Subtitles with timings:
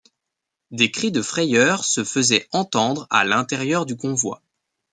[0.71, 4.41] Des cris de frayeur se faisaient entendre à l’intérieur du convoi.